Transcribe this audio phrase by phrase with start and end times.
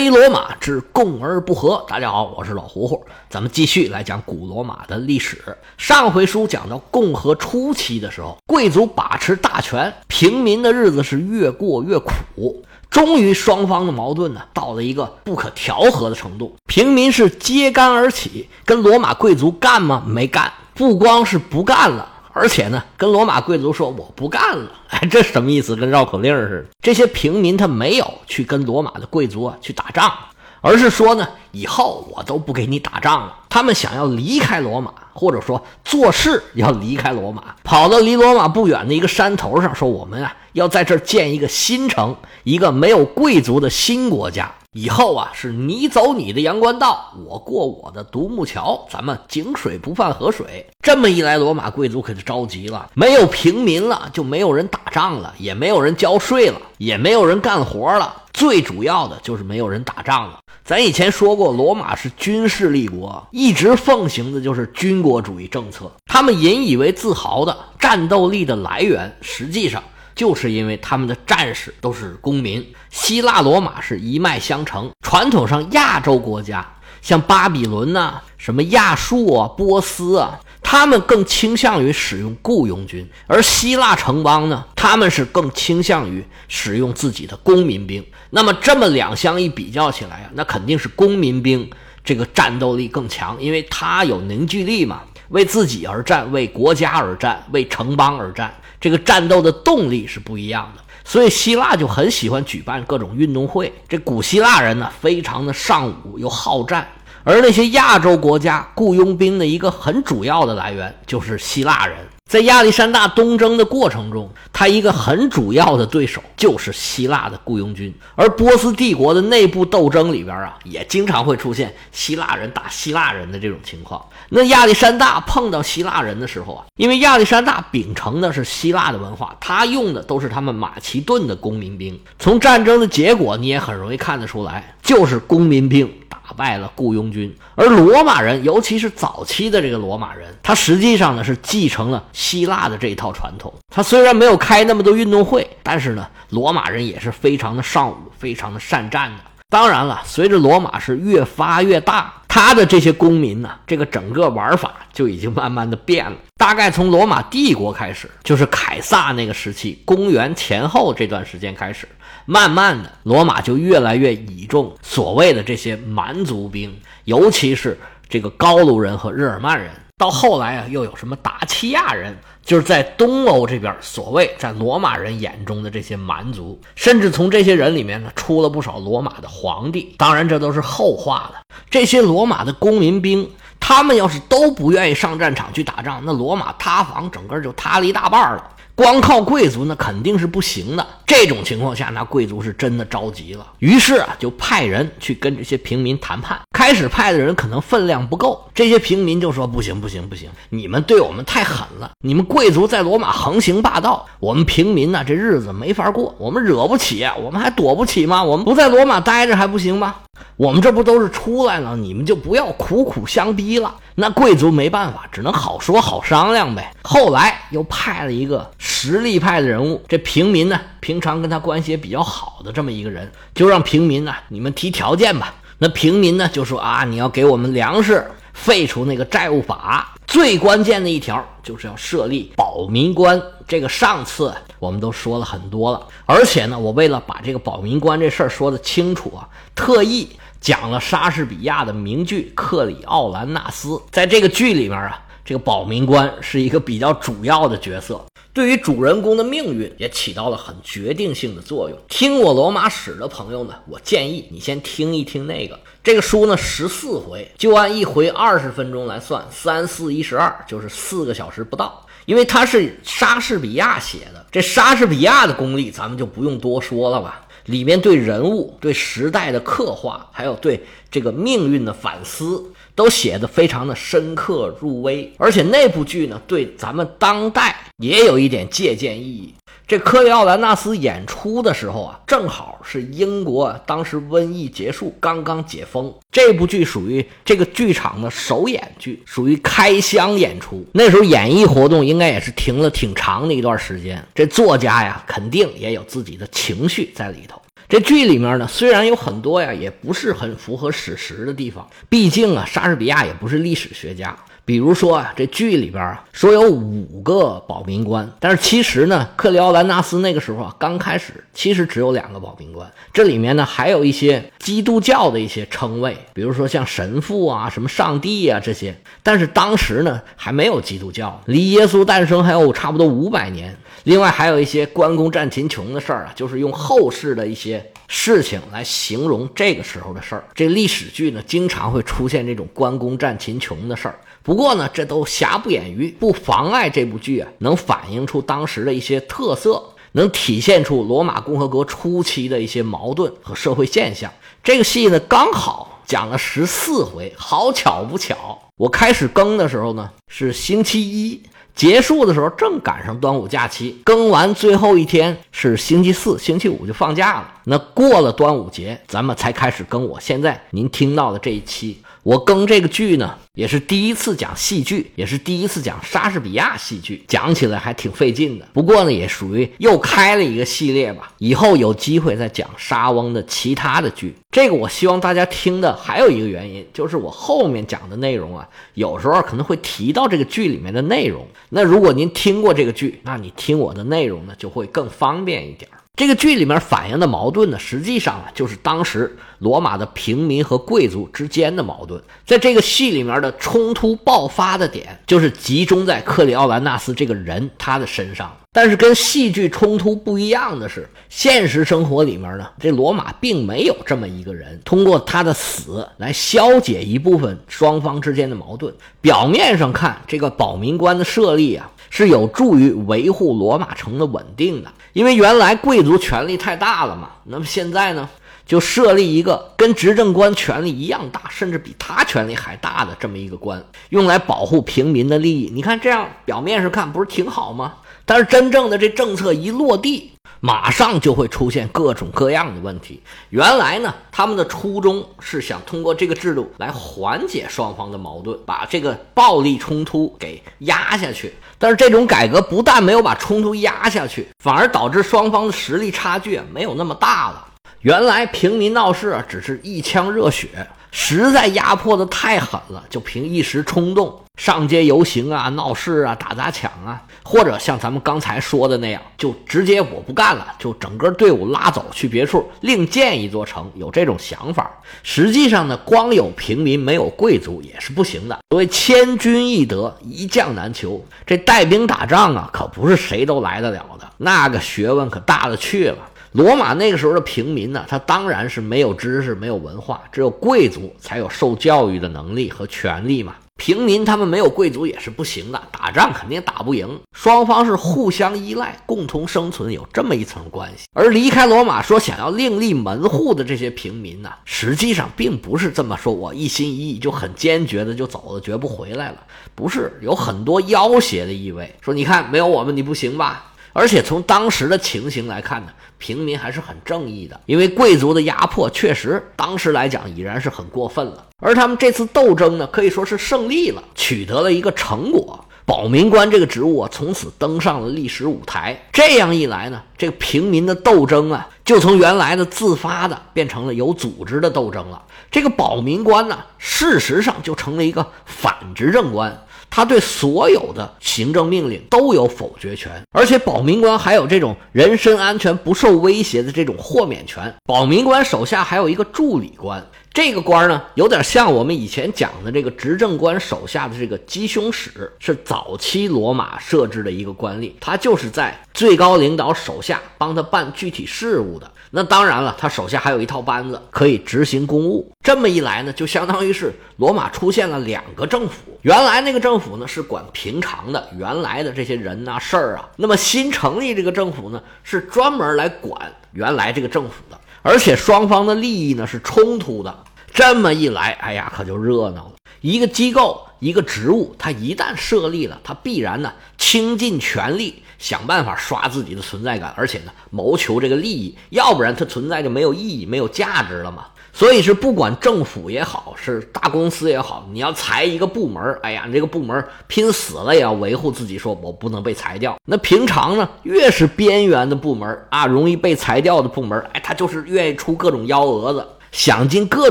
[0.00, 1.84] 非罗马之共而不和。
[1.86, 5.44] 大家好，我是老胡胡，咱们继续来讲古罗马的历史。
[5.76, 12.64] 上回书讲到共和初期的时候，贵族把持大权，平民的日子是越过越苦。
[12.88, 16.56] 终于，双方的矛盾呢，到了一个不可调和的程度。
[16.66, 20.02] 平民是揭竿而起，跟罗马贵族干吗？
[20.06, 20.50] 没干。
[20.72, 24.70] 不光是不干了，而且呢，跟罗马贵族说我不干了。
[24.88, 25.74] 哎， 这什么意思？
[25.74, 26.76] 跟绕口令似的。
[26.82, 30.12] 这些平民他没有去跟罗马的贵族啊去打仗，
[30.60, 33.36] 而是说呢，以后我都不给你打仗了。
[33.48, 34.92] 他们想要离开罗马。
[35.12, 44.50] 或者说做事要离开罗马，跑到离罗马不远的一个山头上，说我们啊要在这儿建一个新城，一个没有贵族的新国家。
[44.72, 50.64] 以后啊是你走你的阳关道，我过我的独木桥，咱们井水不犯河水。
[50.80, 58.14] 这么一来，罗马贵族可就着急了，没有平民了，就没有人打仗了，也没有人交税了，也没有人干活了。
[58.32, 60.38] 最主要的就是没有人打仗了。
[60.64, 65.90] 咱以前说过，罗马是军事立国，一直奉行的就是军国主义政策。
[66.06, 69.82] 他们引以为自豪的战斗力的来源，实际上
[70.14, 72.66] 就是因为他们的战士都是公民。
[72.90, 74.90] 希腊、罗马是一脉相承。
[75.04, 76.66] 传统上，亚洲国家
[77.02, 80.40] 像巴比伦呐、什么亚述啊、波斯啊。
[80.62, 88.04] 他们更倾向于使用雇佣军，而希腊城邦呢，他们是更倾向于使用自己的公民兵。
[88.28, 91.68] 那么这么两相一比较起来啊，那肯定是公民兵
[92.04, 100.82] 这个战斗力更强，因为他有凝聚力嘛，为自己而战，为国家而战，为城邦而战，这个战斗的动力是不一样的。
[101.04, 103.72] 所以希腊就很喜欢举办各种运动会。
[103.88, 106.86] 这古希腊人呢，非常的尚武又好战。
[107.22, 111.98] 而那些亚洲国家雇佣兵的一个很主要的来源就是希腊人，
[112.30, 117.92] 在亚历山大东征的过程中，他一个很主要的对手就是希腊的雇佣军。
[118.14, 124.00] 而波斯帝国的内部斗争里边啊，也经常会出现希腊人打希腊人的这种情况。
[124.28, 131.98] 那亚历山大碰到希腊人的时候啊，因为亚历山大秉承的是希腊的文化，他用的都是他们马其顿的公民兵。
[132.20, 135.92] 从战争的结果你也很容易看得出来，就是公民兵。
[136.30, 143.52] 打败了雇佣军，而罗马人，尤其是早期的这个罗马人，他实际上呢是继承了希腊的这一套传统。
[143.68, 149.24] 他虽然没有开那么多运动会，但是呢，罗马人也是非常的尚武，非常的善战的。
[149.50, 156.16] 当然了，随着罗马是越发越大，他的这些公民呢，这个整个玩法就已经慢慢的变了。
[156.36, 161.88] 大概从罗马帝国开始，就是凯撒那个时期，公元前后这段时间开始。
[162.26, 166.72] 慢慢的，罗马就越来越倚重所谓的这些蛮族兵，
[167.04, 167.76] 尤其是
[168.08, 169.68] 这个高卢人和日耳曼人。
[169.98, 179.94] 到后来啊，又有什么达契亚人，就是在东欧这边，所谓在罗马人眼中的这些蛮族，甚至从这些人里面呢，出了不少罗马的皇帝。
[179.96, 181.40] 当然，这都是后话了。
[181.68, 183.30] 这些罗马的公民兵，
[183.60, 188.44] 他们要是都不愿意上战场去打仗，那罗马塌房，整个就塌了一大半了。
[188.80, 190.86] 光靠贵族那肯定是不行的。
[191.06, 196.40] 这种情况下，那贵族是真的着急了，于是啊，就派人去跟这些平民谈判。
[196.50, 201.90] 开始派的人可能分量不够，这些平民就说：“不行，不行，不行，你们对我们太狠了！
[202.02, 208.24] 你们贵族在罗马横行霸道，我们平民呢，这日子没法过，我们惹不起，我们还躲不起吗？
[208.24, 209.96] 我们不在罗马待着还不行吗？
[210.36, 216.72] 我们这不都是出来了，你们就不要苦苦相逼了。”那贵族没办法，只能好说好商量呗。
[216.82, 218.50] 后来又派了一个
[218.82, 225.34] 实力派的人物，这平民呢，平常跟他关系也比较好的这么一个人，就让平民呢，你们提条件吧。
[225.58, 233.20] 那平民呢就说啊，你要给我们粮食，废除那个债务法，最关键的一条就是要设立保民官。
[233.46, 240.08] 这个上次我们都说了很多了，而且呢，我为了把这个保民官这事儿说得清楚啊，特意。
[240.40, 243.68] 讲了莎士比亚的名剧《克里奥兰纳斯》。
[243.90, 248.02] 在这个剧里面啊，这个保民官是一个比较主要的角色，
[248.32, 251.78] 对于主人公的命运也起到了很决定性的作用。
[251.88, 255.58] 听我罗马史的朋友呢，我建议你先听一听那个。
[255.82, 261.84] 这个书呢，十四回，就按一回二十分钟来算，三四一十二，就是四个小时不到。
[262.06, 267.26] 因为它是莎士比亚写的，这莎士比亚的功力，咱们就不用多说了吧。
[267.46, 272.44] 里面对人物、对时代的刻画，还有对这个命运的反思，
[272.80, 275.12] 都写得非常的深刻入微。
[275.18, 279.34] 而且那部剧呢，对咱们当代也有一点借鉴意义。
[279.68, 285.94] 这科里奥兰纳斯演出的时候啊，正好是英国当时瘟疫结束，刚刚解封。
[286.10, 290.66] 这部剧属于这个剧场的首演剧，属于开箱演出。
[290.72, 294.02] 那时候演艺活动应该也是停了挺长的一段时间。
[294.12, 297.39] 这作家呀，肯定也有自己的情绪在里头。
[297.70, 304.16] 这剧里面呢，虽然有很多呀，也不是很符合史实的地方，毕竟啊，莎士比亚也不是历史学家。
[304.44, 312.68] 比如说啊，这剧里边啊说有五个保民官，但是其实呢，克里奥兰纳斯那个时候啊刚开始，其实只有两个保民官。
[312.92, 318.76] 这里面呢还有一些基督教的一些称谓，比如说像神父啊、什么上帝啊这些。
[319.04, 323.56] 但是当时呢还没有基督教，离耶稣诞生还有差不多五百年。
[323.84, 330.24] 另外还有一些关公战秦琼的事儿啊，就是用后世的一些事情来形容这个时候的事儿。
[330.34, 333.98] 这历史剧呢经常会出现这种关公战秦琼的事儿。
[334.22, 339.62] 不过呢，这都瑕不掩瑜，不妨碍这部剧啊能反映出当时的一些特色，
[339.92, 344.12] 能体现出罗马共和国初期的一些矛盾和社会现象。
[344.44, 351.22] 这个戏呢，刚好讲了十四回，好巧不巧，我开始更的时候呢是星期一，
[351.54, 357.32] 结束的时候正赶上端午假期，更完最后一天是星期四，星期五就放假了。
[357.44, 359.86] 那过了端午节，咱们才开始更。
[359.86, 361.82] 我现在您听到的这一期。
[362.02, 368.46] 我更这个剧呢，也是第一次讲戏剧，也是第一次讲莎士比亚戏剧，讲起来还挺费劲的。
[368.52, 371.12] 不过呢，也属于又开了一个系列吧。
[371.18, 374.14] 以后有机会再讲莎翁的其他的剧。
[374.30, 381.26] 这个我希望大家听的还有一个原因，就是我后面讲的内容啊，有时候可能会提到这个剧里面的内容。
[381.50, 385.68] 那如果您听过这个剧，那你听我的内容呢，就会更方便一点。
[386.00, 392.02] 这个剧里面反映的矛盾呢，实际上啊，就是当时罗马的平民和贵族之间的矛盾。
[392.24, 398.34] 在这个戏里面的冲突爆发的点，就是集中在克里奥兰纳斯这个人他的身上。
[398.50, 408.72] 但是跟戏剧冲突不一样的是，现实生活里面呢，这罗马并没有这么一个人，通过他的死来消解一部分双方之间的矛盾。
[409.02, 417.10] 表面上看，这个保民官的设立啊，是有助于维护罗马城的稳定的，因为原来贵族权力太大了嘛。
[417.24, 418.08] 那么现在呢，
[418.46, 425.50] 就设立一个跟执政官权力一样大，甚至比他权力还大的这么一个官，用来保护平民的利益。
[425.52, 427.74] 你看这样表面上看不是挺好吗？
[428.10, 430.10] 但是真正的这政策一落地，
[430.40, 433.00] 马上就会出现各种各样的问题。
[433.28, 441.32] 原来呢，他们的初衷是想通过这个制度来缓解双方的矛盾，把这个暴力冲突给压下去。
[441.56, 447.46] 但是这种改革不但没有把冲突压下去，反而导致双方的实力差距没有那么大了。
[447.82, 450.48] 原来平民闹事只是一腔热血。
[450.92, 464.70] 实在压迫的太狠了，就凭一时冲动上街游行啊、闹事啊、打砸抢啊，或者像咱们刚才说的那样，就直接我不干了，就整个队伍拉走去别处，另建一座城，有这种想法。
[465.02, 468.38] 实际上呢，光有平民没有贵族也是不行的。
[468.50, 471.04] 所谓千军易得，一将难求。
[471.26, 475.98] 这带兵打仗啊，可不是谁都来得了的，那个学问可大了去了。
[476.32, 483.34] 罗马那个时候的平民呢，他当然是没有知识、没有文化，只有贵族才有受教育的能力和权利嘛。
[483.56, 486.98] 平民他们没有贵族也是不行的，打仗肯定打不赢。
[487.12, 490.86] 双方是互相依赖、共同生存，有这么一层关系。
[490.94, 499.16] 而离开罗马说想要另立门户的这些平民呢，实际上并不是这么说，我一心一意就很坚决的就走了，绝不回来了。
[499.54, 503.49] 不是，有很多要挟的意味，说你看没有我们你不行吧？
[503.72, 511.26] 而且从当时的情形来看呢，平民还是很正义的，因为贵族的压迫确实当时来讲已然是很过分了。
[511.38, 515.44] 而他们这次斗争呢，可以说是胜利了，取得了一个成果。
[515.64, 518.76] 保民官这个职务啊，从此登上了历史舞台。
[518.92, 525.00] 这样一来呢，这个平民的斗争啊，就从原来的自发的变成了有组织的斗争了。
[525.30, 529.46] 这个保民官呢，事实上就成了一个反执政官。
[529.70, 537.54] 他对所有的行政命令都有否决权，而且保民官还有这种人身安全不受威胁的这种豁免权。
[537.64, 539.82] 保民官手下还有一个助理官，
[540.12, 551.70] 这个官呢，有点像我们以前讲的这个执政官手下的这个机凶使，是早期罗马设置的一个官吏，他就是在最高领导手下帮他办具体事务的。
[551.92, 555.12] 那当然了，他手下还有一套班子可以执行公务。
[555.22, 558.78] 这么一来呢，就相当于是罗马出现了两个政府。
[558.82, 570.04] 原来那个政府呢是管平常的原来的这些人呐事儿啊，那么新成立这个政府呢是专门来管原来这个政府的，而且双方的利益呢是冲突的。
[570.32, 572.32] 这么一来，哎呀，可就热闹了。
[572.60, 584.06] 一个机构，一个职务，它一旦设立了，它必然呢倾尽全力想办法刷自己的存在感，而且呢谋求这个利益，要不然它存在就没有意义、没有价值了嘛。
[584.40, 592.56] 所以是不管政府也好，是大公司也好，你要裁一个部门，哎呀，你这个部门拼死了也要维护自己，说我不能被裁掉。
[592.64, 598.82] 那平常呢，越是边缘的部门啊，容易被裁掉的部门，哎，他就是愿意出各种幺蛾子。
[599.12, 599.90] 想尽各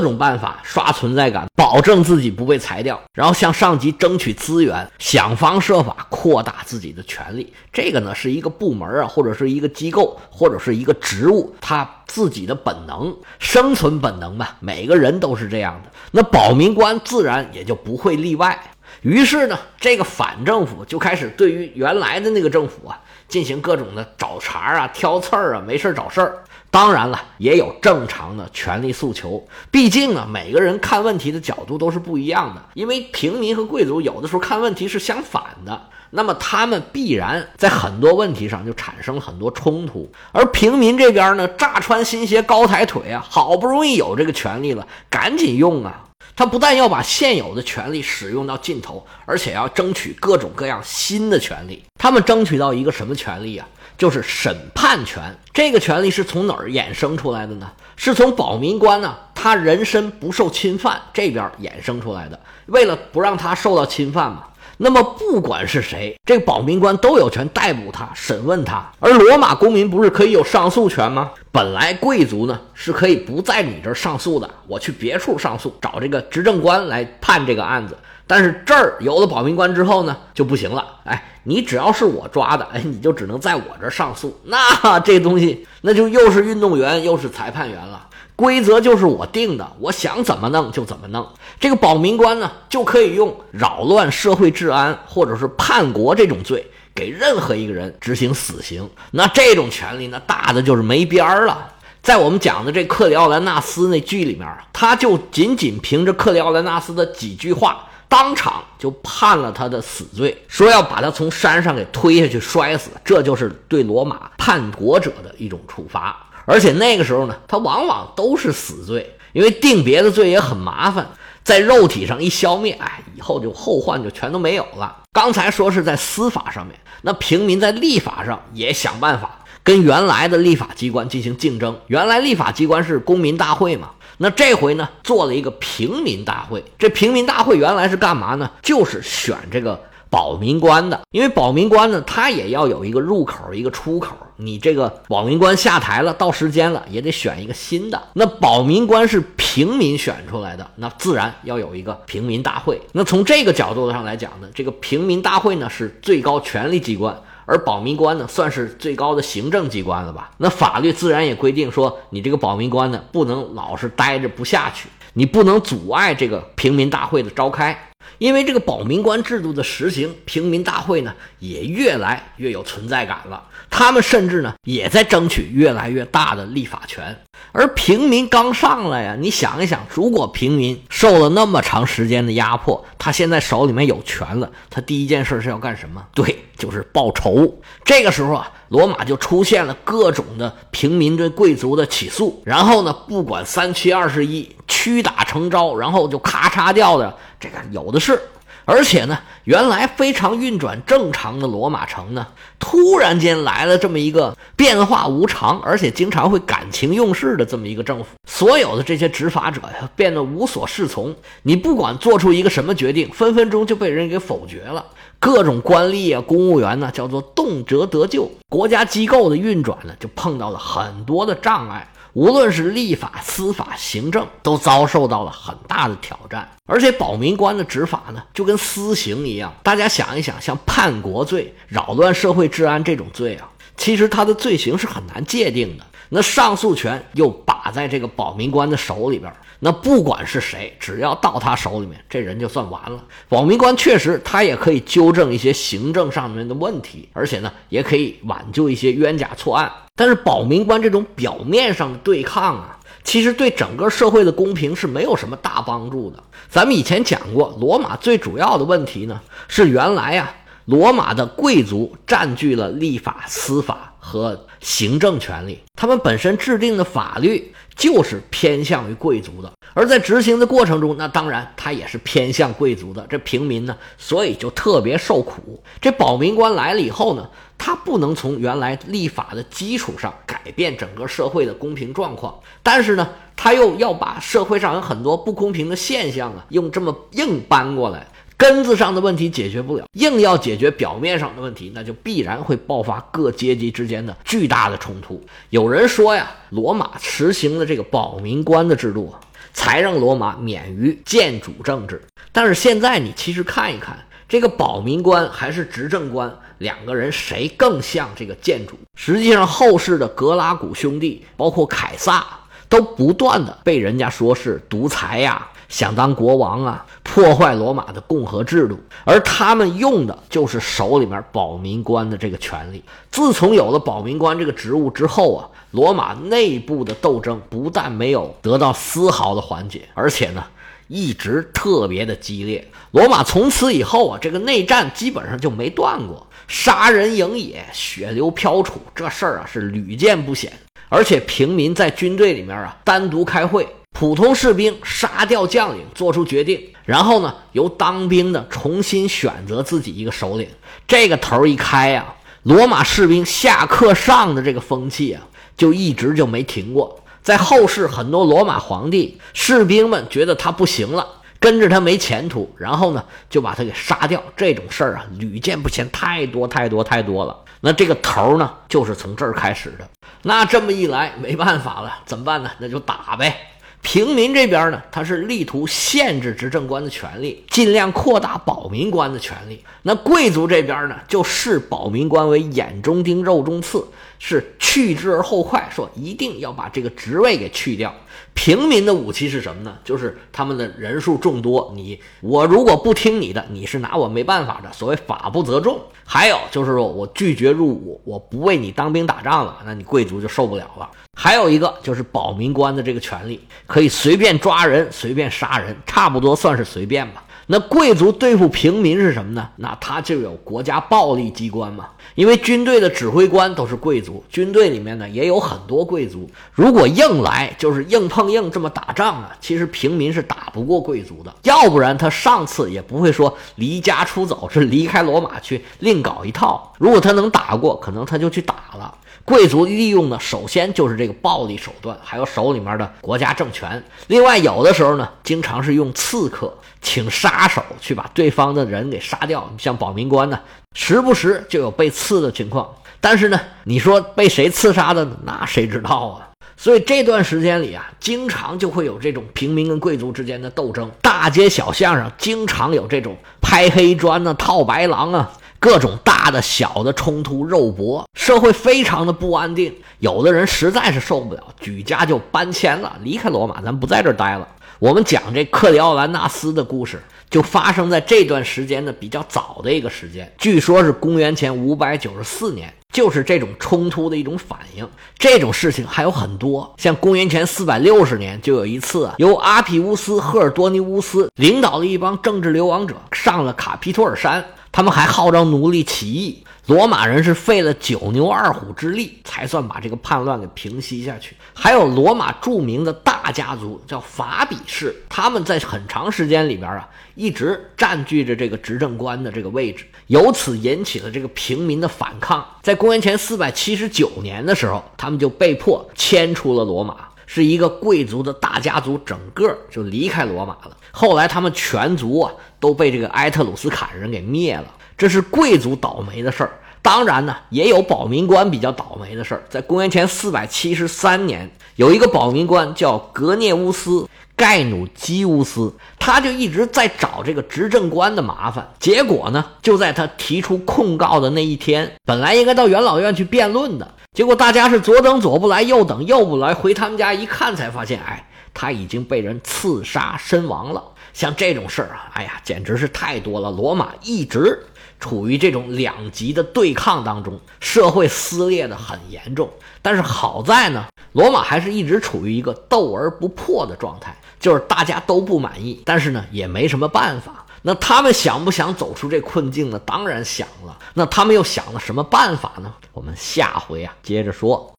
[0.00, 7.52] 种办法刷存在感，保证自己不被裁掉，然后向上级争取资源，想方设法扩大自己的权利。
[7.72, 14.56] 这个呢，是一个部门啊，或者是一个机构，或者是一个职务，他自己的本能、生存本能吧。
[14.60, 18.58] 每个人都是这样的，那保民官自然也就不会例外。
[19.02, 26.42] 于是呢，这个反政府就开始对于原来的那个政府啊，进行各种的找茬啊、挑刺儿啊，没事找事儿。
[26.70, 29.44] 当然了，也有正常的权利诉求。
[29.70, 32.62] 毕竟啊，每个人看问题的角度都是不一样的。
[32.74, 40.08] 因为平民和贵族有的时候看问题是相反的，那么他们必然在很多问题上就产生了很多冲突。
[40.30, 46.04] 而平民这边呢，乍穿新鞋高抬腿啊，好不容易有这个权利了，赶紧用啊！
[46.36, 51.82] 他不但要把现有的权利使用到尽头，而且要争取各种各样新的权利。
[51.98, 53.68] 他们争取到一个什么权利啊？
[54.00, 57.70] 就是审判权，这个权利是从哪儿衍生出来的呢？
[57.96, 62.40] 是从保民官呢，他人身不受侵犯这边衍生出来的。
[62.64, 64.44] 为了不让他受到侵犯嘛，
[64.78, 68.90] 那么不管是谁，这个保民官都有权逮捕他、审问他。
[69.00, 71.32] 而罗马公民不是可以有上诉权吗？
[71.52, 77.94] 本来贵族呢是可以不在你这儿上诉的，我去别处上诉，找这个执政官来判这个案子。
[78.30, 80.86] 但是这儿有了保民官之后呢，就不行了。
[81.02, 84.38] 哎，你只要是我抓的，哎，你就只能在我这儿上诉。
[84.44, 88.06] 那 这东西，那就又是运动员又是裁判员了。
[88.36, 91.26] 规则就是我定的，我想怎么弄就怎么弄。
[91.58, 98.88] 这个保民官呢，就可以用扰乱社会治安或者是叛国这种罪，给任何一个人执行死刑。
[99.10, 101.66] 那这种权利，那大的就是没边儿了。
[102.00, 107.88] 在我们讲的这克里奥兰纳斯那剧里面，他就仅仅凭着克里奥兰纳斯的几句话。
[108.10, 116.26] 当场就判了他的死罪，说要把他从山上给推下去摔死，这就是对罗马叛国者的一种处罚。
[116.44, 121.06] 而且那个时候呢，他往往都是死罪，因为定别的罪也很麻烦，
[121.44, 124.96] 在肉体上一消灭，哎，以后就后患就全都没有了。
[125.12, 131.78] 刚才说是在司法上面，那平民在立法上也想办法跟原来的立法机关进行竞争。
[131.86, 133.90] 原来立法机关是公民大会嘛。
[134.22, 136.62] 那这回呢，做了一个平民大会。
[136.78, 138.50] 这平民大会原来是干嘛呢？
[138.62, 141.00] 就是选这个保民官的。
[141.10, 144.14] 因为保民官呢，他也要有一个入口，一个出口。
[144.36, 147.98] 你这个保民官下台了，到时间了，也得选一个新的。
[148.12, 152.78] 那保民官是平民选出来的，那自然要有一个平民大会。
[152.92, 157.18] 那从这个角度上来讲呢，这个平民大会呢是最高权力机关。
[157.50, 160.30] 而保民官呢，算是最高的行政机关了吧？
[160.38, 167.89] 那法律自然也规定说，你这个保民官呢，不能老是待着不下去，你不能阻碍这个平民大会的召开。
[168.20, 173.42] 因为这个保民官制度的实行，平民大会呢也越来越有存在感了。
[173.70, 177.18] 他们甚至呢也在争取越来越大的立法权。
[177.52, 186.04] 而平民刚上来呀，你想一想，如果平民受了那么长时间的压迫，他现在手里面有权了，他第一件事是要干什么？
[186.14, 187.62] 对，就是报仇。
[187.84, 198.20] 这个时候啊，罗马就出现了各种的平民对贵族的起诉，然后呢，不管三七二十一，屈打成招，然后就咔嚓掉的，这个有的是。
[198.66, 202.24] 而且呢，原来非常运转正常的罗马城呢，
[202.60, 211.12] 突然间来了这么一个变化无常，而且经常会感情用事的这么一个政府，所有的这些执法者呀，变得无所适从。
[211.42, 214.84] 你不管做出一个什么决定，分分钟就被人给否决了。
[215.20, 218.30] 各种官吏啊，公务员呢，叫做动辄得咎。
[218.48, 221.86] 国家机构的运转呢，就碰到了很多的障碍。
[222.14, 226.48] 无论是立法、司法、行政，都遭受到了很大的挑战。
[226.66, 229.52] 而且保民官的执法呢，就跟私刑一样。
[229.62, 235.84] 大家想一想，像叛国罪、扰乱社会治安这种罪啊，其实它的罪行是很难界定的。
[236.12, 243.02] 那上诉权又把在这个保民官的手里边，那不管是谁，只要到他手里面，这人就算完了。
[243.28, 249.70] 保民官确实，他也可以纠正一些行政上面的问题，而且呢，也可以挽救一些冤假错案。
[249.94, 256.20] 但是保民官这种表面上的对抗啊，其实对整个社会的公平是没有什么大帮助的。
[256.48, 260.34] 咱们以前讲过，罗马最主要的问题呢，是原来呀。
[260.66, 273.06] 罗马的贵族占据了立法、司法和行政权力，他们本身制定的法律就是偏向于贵族的，而在执行的过程中，那当然他也是偏向贵族的。
[273.08, 275.62] 这平民呢，所以就特别受苦。
[275.80, 288.06] 这保民官来了以后呢，他不能从原来立法的基础上改变整个社会的公平状况，但是呢，他又要把社会上有很多不公平的现象啊，用这么硬搬过来。
[288.40, 295.22] 根子上的问题解决不了，硬要解决表面上的问题，那就必然会爆发各阶级之间的巨大的冲突。
[295.50, 299.14] 有人说呀，罗马实行的这个保民官的制度，
[299.52, 302.00] 才让罗马免于建主政治。
[302.32, 308.74] 但是现在你其实看一看，这个保民官还是执政官，两个人谁更像这个建主？
[308.96, 312.26] 实际上，后世的格拉古兄弟，包括凯撒，
[312.70, 315.46] 都不断的被人家说是独裁呀。
[315.70, 322.84] 想当国王啊，破坏罗马的共和制度，而他们用的就是手里面保民官的这个权利。
[323.10, 330.44] 自从有了保民官这个职务之后啊，罗马内部的斗争不但没有得到丝毫的缓解，而且呢，
[330.88, 332.68] 一直特别的激烈。
[332.90, 340.52] 罗马从此以后啊，这个内战基本上就没断过，杀人营野，血流飘杵，这事儿啊是屡见不鲜。
[340.90, 343.66] 而且平民在军队里面啊，单独开会。
[343.92, 350.48] 普通士兵杀掉将领，做出决定，然后呢，由当兵的重新选择自己一个首领。
[350.86, 355.22] 这个头一开呀，罗马士兵下课上的这个风气啊，
[355.56, 357.02] 就一直就没停过。
[357.22, 361.06] 在后世，很多罗马皇帝士兵们觉得他不行了，
[361.40, 364.22] 跟着他没前途，然后呢，就把他给杀掉。
[364.36, 367.36] 这种事儿啊，屡见不鲜，太多太多太多了。
[367.62, 369.88] 那这个头呢，就是从这儿开始的。
[370.22, 372.50] 那这么一来，没办法了，怎么办呢？
[372.58, 373.49] 那就打呗。
[373.82, 379.64] 平民这边呢，他是力图限制执政官的权利，尽量扩大保民官的权利。
[379.82, 383.84] 那贵族这边呢，就视保民官为眼中钉、肉中刺，
[384.18, 387.92] 是去之而后快，说一定要把这个职位给去掉。
[388.32, 389.74] 平民的武器是什么呢？
[389.82, 394.70] 就是他们的人数众多，你我如果不听你的，你是拿我没办法的。
[394.72, 395.80] 所谓法不责众。
[396.04, 400.90] 还有就是说我拒绝入伍，我不为你当兵打仗了，那你贵族就受不了了。
[401.22, 407.22] 还有一个就是保民官的这个权利，可以随便抓人、随便杀人，差不多算是随便吧。
[407.52, 409.48] 那贵族对付平民是什么呢？
[409.56, 411.88] 那他就有国家暴力机关嘛。
[412.14, 416.30] 因为军队的指挥官都是贵族，军队里面呢也有很多贵族。
[416.52, 421.34] 如果硬来，就是硬碰硬这么打仗啊，其实平民是打不过贵族的。
[421.42, 426.72] 要不然他上次也不会说离家出走，是离开罗马去另搞一套。
[426.78, 428.94] 如果他能打过，可能他就去打了。
[429.24, 433.82] 贵族利用的首先就是这个暴力手段，还有手里面的国家政权。
[434.06, 436.56] 另外，有的时候呢，经常是用刺客。
[436.82, 440.38] 请杀杀手去把对方的人给杀掉，像保民官呢，
[440.74, 442.68] 时不时就有被刺的情况。
[443.00, 446.28] 但是呢，你说被谁刺杀的，那谁知道啊？
[446.58, 459.74] 所以这段时间里啊，经常就会有这种平民跟贵族之间的斗争，大街小巷上经常有这种拍黑砖呢、套白狼啊，各种大的小的冲突、肉搏，社会非常的不安定。
[460.00, 464.46] 有的人实在是受不了，举家就搬迁了，离开罗马，咱不在这儿待了。
[464.80, 474.88] 我们讲这克里奥兰纳斯的故事，就发生在这段时间的比较早的一个时间，据说是公元前五百九十四年，就是这种冲突的一种反应。
[475.18, 486.42] 这种事情还有很多，像公元前四百六十年就有一次，由阿皮乌斯·赫尔多尼乌斯领导的一帮政治流亡者上了卡皮托尔山，他们还号召奴隶起义。
[486.66, 491.34] 罗马人是费了九牛二虎之力，才算把这个叛乱给平息下去。
[491.52, 502.46] 还有罗马著名的大家族叫法比氏，他们在很长时间里边啊，一直占据着这个执政官的这个位置，由此引起了这个平民的反抗。
[502.62, 510.76] 在公元前四百七十九年的时候，他们就被迫迁出了罗马，是一个贵族的大家族，整个就离开罗马了。
[510.90, 514.66] 后来他们全族啊都被这个埃特鲁斯坎人给灭了。
[514.96, 516.50] 这是贵族倒霉的事儿，
[516.82, 519.42] 当然呢，也有保民官比较倒霉的事儿。
[519.48, 523.90] 在公元前四百七十三年，有一个保民官叫格涅乌斯·
[524.34, 528.66] 盖努基乌斯，他就一直在找这个执政官的麻烦。
[528.78, 540.82] 结果呢，就在他提出控告的那一天，本来应该到元老院去辩论的，结果大家是左等左不来，右等右不来，回他们家一看，才发现，哎，他已经被人刺杀身亡了。
[541.12, 543.50] 像这种事儿啊，哎呀，简直是太多了。
[543.50, 544.64] 罗马一直。
[545.00, 549.50] 处于这种两极的对抗当中，社会撕裂的很严重。
[549.82, 557.46] 但是好在呢，罗马还是一直处于一个斗而不破的状态，就是大家都不满意，但是呢也没什么办法。
[557.62, 559.78] 那他们想不想走出这困境呢？
[559.80, 560.78] 当然想了。
[560.94, 562.72] 那他们又想了什么办法呢？
[562.92, 564.66] 我们下回啊接着说。